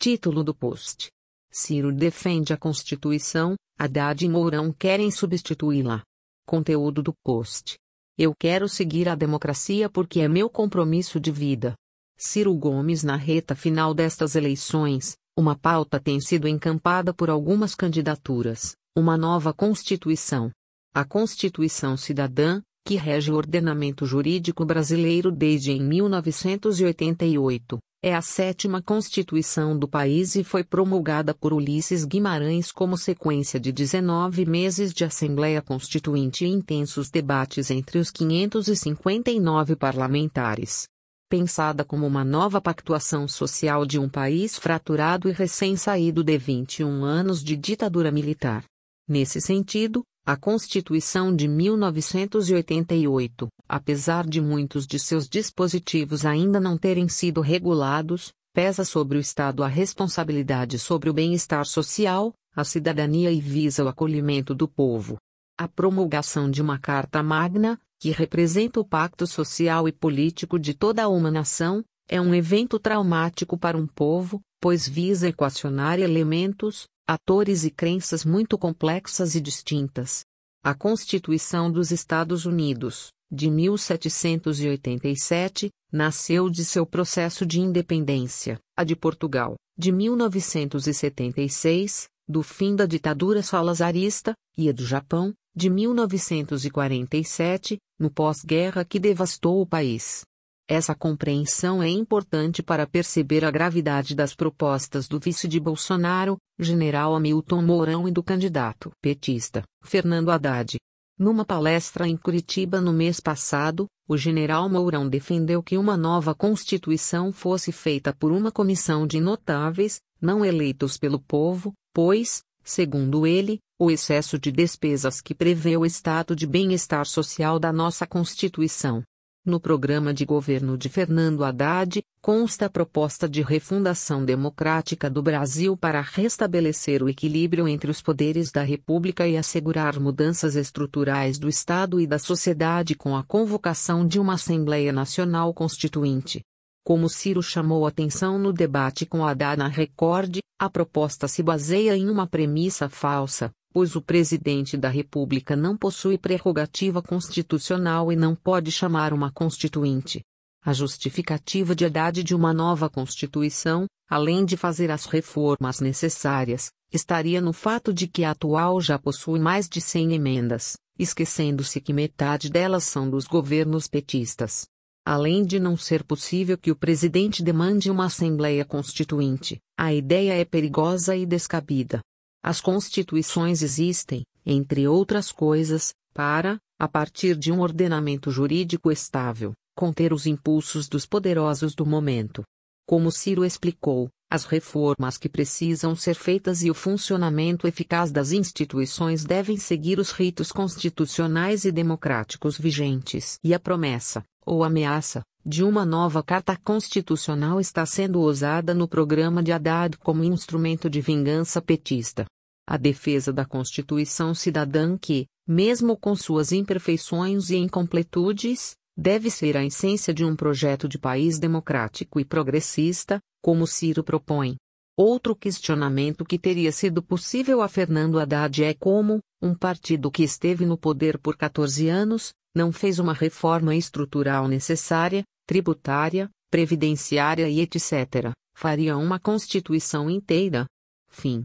Título 0.00 0.44
do 0.44 0.54
post. 0.54 1.08
Ciro 1.50 1.92
defende 1.92 2.52
a 2.52 2.56
Constituição, 2.56 3.56
Haddad 3.76 4.24
e 4.24 4.28
Mourão 4.28 4.72
querem 4.72 5.10
substituí-la. 5.10 6.04
Conteúdo 6.46 7.02
do 7.02 7.12
post. 7.24 7.76
Eu 8.16 8.32
quero 8.32 8.68
seguir 8.68 9.08
a 9.08 9.16
democracia 9.16 9.90
porque 9.90 10.20
é 10.20 10.28
meu 10.28 10.48
compromisso 10.48 11.18
de 11.18 11.32
vida. 11.32 11.74
Ciro 12.16 12.54
Gomes 12.54 13.02
na 13.02 13.16
reta 13.16 13.56
final 13.56 13.92
destas 13.92 14.36
eleições, 14.36 15.16
uma 15.36 15.58
pauta 15.58 15.98
tem 15.98 16.20
sido 16.20 16.46
encampada 16.46 17.12
por 17.12 17.28
algumas 17.28 17.74
candidaturas, 17.74 18.76
uma 18.96 19.16
nova 19.16 19.52
Constituição. 19.52 20.52
A 20.94 21.04
Constituição 21.04 21.96
Cidadã, 21.96 22.62
que 22.86 22.94
rege 22.94 23.32
o 23.32 23.34
ordenamento 23.34 24.06
jurídico 24.06 24.64
brasileiro 24.64 25.32
desde 25.32 25.72
em 25.72 25.82
1988, 25.82 27.80
é 28.00 28.14
a 28.14 28.22
sétima 28.22 28.80
Constituição 28.80 29.76
do 29.76 29.88
país 29.88 30.36
e 30.36 30.44
foi 30.44 30.62
promulgada 30.62 31.34
por 31.34 31.52
Ulisses 31.52 32.04
Guimarães 32.04 32.70
como 32.70 32.96
sequência 32.96 33.58
de 33.58 33.72
19 33.72 34.46
meses 34.46 34.94
de 34.94 35.04
Assembleia 35.04 35.60
Constituinte 35.60 36.44
e 36.44 36.48
intensos 36.48 37.10
debates 37.10 37.72
entre 37.72 37.98
os 37.98 38.10
559 38.12 39.74
parlamentares. 39.74 40.86
Pensada 41.28 41.84
como 41.84 42.06
uma 42.06 42.24
nova 42.24 42.60
pactuação 42.60 43.26
social 43.26 43.84
de 43.84 43.98
um 43.98 44.08
país 44.08 44.56
fraturado 44.56 45.28
e 45.28 45.32
recém-saído 45.32 46.22
de 46.22 46.38
21 46.38 47.04
anos 47.04 47.42
de 47.42 47.56
ditadura 47.56 48.12
militar. 48.12 48.64
Nesse 49.08 49.40
sentido, 49.40 50.04
a 50.28 50.36
Constituição 50.36 51.34
de 51.34 51.48
1988, 51.48 53.48
apesar 53.66 54.26
de 54.26 54.42
muitos 54.42 54.86
de 54.86 54.98
seus 54.98 55.26
dispositivos 55.26 56.26
ainda 56.26 56.60
não 56.60 56.76
terem 56.76 57.08
sido 57.08 57.40
regulados, 57.40 58.30
pesa 58.52 58.84
sobre 58.84 59.16
o 59.16 59.20
Estado 59.22 59.64
a 59.64 59.66
responsabilidade 59.66 60.78
sobre 60.78 61.08
o 61.08 61.14
bem-estar 61.14 61.64
social, 61.64 62.34
a 62.54 62.62
cidadania 62.62 63.32
e 63.32 63.40
visa 63.40 63.82
o 63.82 63.88
acolhimento 63.88 64.54
do 64.54 64.68
povo. 64.68 65.16
A 65.58 65.66
promulgação 65.66 66.50
de 66.50 66.60
uma 66.60 66.78
Carta 66.78 67.22
Magna, 67.22 67.80
que 67.98 68.10
representa 68.10 68.80
o 68.80 68.84
pacto 68.84 69.26
social 69.26 69.88
e 69.88 69.92
político 69.92 70.58
de 70.58 70.74
toda 70.74 71.08
uma 71.08 71.30
nação, 71.30 71.82
é 72.06 72.20
um 72.20 72.34
evento 72.34 72.78
traumático 72.78 73.56
para 73.56 73.78
um 73.78 73.86
povo, 73.86 74.42
pois 74.60 74.86
visa 74.86 75.26
equacionar 75.26 75.98
elementos, 75.98 76.86
atores 77.08 77.64
e 77.64 77.70
crenças 77.70 78.22
muito 78.22 78.58
complexas 78.58 79.34
e 79.34 79.40
distintas. 79.40 80.26
A 80.62 80.74
Constituição 80.74 81.72
dos 81.72 81.90
Estados 81.90 82.44
Unidos, 82.44 83.08
de 83.32 83.50
1787, 83.50 85.70
nasceu 85.90 86.50
de 86.50 86.66
seu 86.66 86.84
processo 86.84 87.46
de 87.46 87.60
independência, 87.60 88.60
a 88.76 88.84
de 88.84 88.94
Portugal, 88.94 89.54
de 89.74 89.90
1976, 89.90 92.08
do 92.28 92.42
fim 92.42 92.76
da 92.76 92.84
ditadura 92.84 93.42
salazarista, 93.42 94.34
e 94.54 94.68
a 94.68 94.72
do 94.72 94.84
Japão, 94.84 95.32
de 95.56 95.70
1947, 95.70 97.78
no 97.98 98.10
pós-guerra 98.10 98.84
que 98.84 98.98
devastou 98.98 99.62
o 99.62 99.66
país. 99.66 100.26
Essa 100.70 100.94
compreensão 100.94 101.82
é 101.82 101.88
importante 101.88 102.62
para 102.62 102.86
perceber 102.86 103.42
a 103.42 103.50
gravidade 103.50 104.14
das 104.14 104.34
propostas 104.34 105.08
do 105.08 105.18
vice 105.18 105.48
de 105.48 105.58
Bolsonaro, 105.58 106.36
general 106.58 107.16
Hamilton 107.16 107.62
Mourão 107.62 108.06
e 108.06 108.10
do 108.12 108.22
candidato 108.22 108.90
petista, 109.00 109.62
Fernando 109.82 110.30
Haddad. 110.30 110.76
Numa 111.18 111.42
palestra 111.42 112.06
em 112.06 112.18
Curitiba 112.18 112.82
no 112.82 112.92
mês 112.92 113.18
passado, 113.18 113.86
o 114.06 114.14
general 114.14 114.68
Mourão 114.68 115.08
defendeu 115.08 115.62
que 115.62 115.78
uma 115.78 115.96
nova 115.96 116.34
Constituição 116.34 117.32
fosse 117.32 117.72
feita 117.72 118.14
por 118.14 118.30
uma 118.30 118.52
comissão 118.52 119.06
de 119.06 119.20
notáveis, 119.20 120.00
não 120.20 120.44
eleitos 120.44 120.98
pelo 120.98 121.18
povo, 121.18 121.72
pois, 121.94 122.42
segundo 122.62 123.26
ele, 123.26 123.58
o 123.80 123.90
excesso 123.90 124.38
de 124.38 124.52
despesas 124.52 125.22
que 125.22 125.34
prevê 125.34 125.78
o 125.78 125.86
estado 125.86 126.36
de 126.36 126.46
bem-estar 126.46 127.06
social 127.06 127.58
da 127.58 127.72
nossa 127.72 128.06
Constituição 128.06 129.02
no 129.48 129.58
programa 129.58 130.12
de 130.12 130.24
governo 130.24 130.76
de 130.76 130.88
Fernando 130.88 131.42
Haddad, 131.42 132.02
consta 132.20 132.66
a 132.66 132.70
proposta 132.70 133.28
de 133.28 133.42
refundação 133.42 134.24
democrática 134.24 135.08
do 135.08 135.22
Brasil 135.22 135.76
para 135.76 136.00
restabelecer 136.00 137.02
o 137.02 137.08
equilíbrio 137.08 137.66
entre 137.66 137.90
os 137.90 138.02
poderes 138.02 138.52
da 138.52 138.62
República 138.62 139.26
e 139.26 139.36
assegurar 139.36 139.98
mudanças 139.98 140.54
estruturais 140.54 141.38
do 141.38 141.48
Estado 141.48 142.00
e 142.00 142.06
da 142.06 142.18
sociedade 142.18 142.94
com 142.94 143.16
a 143.16 143.24
convocação 143.24 144.06
de 144.06 144.20
uma 144.20 144.34
Assembleia 144.34 144.92
Nacional 144.92 145.52
Constituinte. 145.54 146.42
Como 146.84 147.08
Ciro 147.08 147.42
chamou 147.42 147.86
atenção 147.86 148.38
no 148.38 148.52
debate 148.52 149.04
com 149.04 149.26
Haddad 149.26 149.58
na 149.58 149.68
Record, 149.68 150.38
a 150.58 150.70
proposta 150.70 151.26
se 151.26 151.42
baseia 151.42 151.96
em 151.96 152.08
uma 152.08 152.26
premissa 152.26 152.88
falsa, 152.88 153.50
pois 153.78 153.94
o 153.94 154.02
presidente 154.02 154.76
da 154.76 154.88
República 154.88 155.54
não 155.54 155.76
possui 155.76 156.18
prerrogativa 156.18 157.00
constitucional 157.00 158.10
e 158.10 158.16
não 158.16 158.34
pode 158.34 158.72
chamar 158.72 159.12
uma 159.12 159.30
constituinte. 159.30 160.20
A 160.64 160.72
justificativa 160.72 161.76
de 161.76 161.84
Haddad 161.84 162.24
de 162.24 162.34
uma 162.34 162.52
nova 162.52 162.90
Constituição, 162.90 163.86
além 164.10 164.44
de 164.44 164.56
fazer 164.56 164.90
as 164.90 165.06
reformas 165.06 165.78
necessárias, 165.78 166.72
estaria 166.92 167.40
no 167.40 167.52
fato 167.52 167.94
de 167.94 168.08
que 168.08 168.24
a 168.24 168.32
atual 168.32 168.80
já 168.80 168.98
possui 168.98 169.38
mais 169.38 169.68
de 169.68 169.80
100 169.80 170.12
emendas, 170.12 170.76
esquecendo-se 170.98 171.80
que 171.80 171.92
metade 171.92 172.50
delas 172.50 172.82
são 172.82 173.08
dos 173.08 173.28
governos 173.28 173.86
petistas. 173.86 174.66
Além 175.06 175.44
de 175.44 175.60
não 175.60 175.76
ser 175.76 176.02
possível 176.02 176.58
que 176.58 176.72
o 176.72 176.76
presidente 176.76 177.44
demande 177.44 177.92
uma 177.92 178.06
Assembleia 178.06 178.64
Constituinte, 178.64 179.60
a 179.78 179.94
ideia 179.94 180.32
é 180.32 180.44
perigosa 180.44 181.14
e 181.14 181.24
descabida. 181.24 182.00
As 182.42 182.60
constituições 182.60 183.62
existem, 183.62 184.22
entre 184.44 184.86
outras 184.86 185.32
coisas, 185.32 185.92
para, 186.14 186.58
a 186.78 186.88
partir 186.88 187.36
de 187.36 187.52
um 187.52 187.60
ordenamento 187.60 188.30
jurídico 188.30 188.90
estável, 188.90 189.52
conter 189.76 190.12
os 190.12 190.26
impulsos 190.26 190.88
dos 190.88 191.04
poderosos 191.04 191.74
do 191.74 191.84
momento. 191.84 192.42
Como 192.86 193.12
Ciro 193.12 193.44
explicou, 193.44 194.08
as 194.30 194.44
reformas 194.44 195.16
que 195.16 195.28
precisam 195.28 195.96
ser 195.96 196.14
feitas 196.14 196.62
e 196.62 196.70
o 196.70 196.74
funcionamento 196.74 197.66
eficaz 197.66 198.10
das 198.12 198.30
instituições 198.32 199.24
devem 199.24 199.56
seguir 199.56 199.98
os 199.98 200.10
ritos 200.10 200.52
constitucionais 200.52 201.64
e 201.64 201.72
democráticos 201.72 202.58
vigentes. 202.58 203.38
E 203.42 203.54
a 203.54 203.60
promessa, 203.60 204.22
ou 204.48 204.64
ameaça, 204.64 205.22
de 205.44 205.62
uma 205.62 205.84
nova 205.84 206.22
Carta 206.22 206.56
Constitucional 206.56 207.60
está 207.60 207.84
sendo 207.84 208.20
usada 208.20 208.72
no 208.72 208.88
programa 208.88 209.42
de 209.42 209.52
Haddad 209.52 209.98
como 209.98 210.24
instrumento 210.24 210.88
de 210.88 211.02
vingança 211.02 211.60
petista. 211.60 212.24
A 212.66 212.78
defesa 212.78 213.30
da 213.30 213.44
Constituição 213.44 214.34
Cidadã 214.34 214.96
que, 214.96 215.26
mesmo 215.46 215.96
com 215.96 216.16
suas 216.16 216.50
imperfeições 216.50 217.50
e 217.50 217.56
incompletudes, 217.56 218.72
deve 218.96 219.30
ser 219.30 219.56
a 219.56 219.64
essência 219.64 220.12
de 220.14 220.24
um 220.24 220.34
projeto 220.34 220.88
de 220.88 220.98
país 220.98 221.38
democrático 221.38 222.18
e 222.18 222.24
progressista, 222.24 223.20
como 223.42 223.66
Ciro 223.66 224.02
propõe. 224.02 224.56
Outro 224.96 225.36
questionamento 225.36 226.24
que 226.24 226.38
teria 226.38 226.72
sido 226.72 227.02
possível 227.02 227.62
a 227.62 227.68
Fernando 227.68 228.18
Haddad 228.18 228.64
é 228.64 228.74
como, 228.74 229.20
um 229.40 229.54
partido 229.54 230.10
que 230.10 230.22
esteve 230.22 230.66
no 230.66 230.76
poder 230.76 231.18
por 231.18 231.36
14 231.36 231.88
anos, 231.88 232.32
não 232.54 232.72
fez 232.72 232.98
uma 232.98 233.12
reforma 233.12 233.74
estrutural 233.74 234.48
necessária, 234.48 235.22
tributária, 235.46 236.28
previdenciária 236.50 237.48
e 237.48 237.60
etc., 237.60 238.32
faria 238.54 238.96
uma 238.96 239.20
Constituição 239.20 240.10
inteira. 240.10 240.66
Fim. 241.08 241.42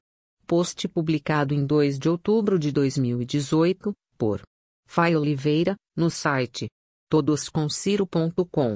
Post 0.47 0.87
publicado 0.87 1.53
em 1.53 1.65
2 1.65 1.99
de 1.99 2.09
outubro 2.09 2.57
de 2.57 2.71
2018, 2.71 3.93
por 4.17 4.41
Fai 4.87 5.15
Oliveira, 5.15 5.75
no 5.95 6.09
site 6.09 6.67
todosconsiro.com. 7.09 8.71